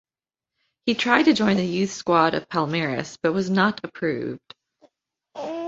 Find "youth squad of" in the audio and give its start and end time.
1.63-2.49